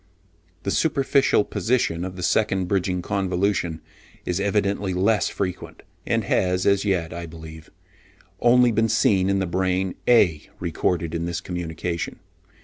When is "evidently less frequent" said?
4.39-5.83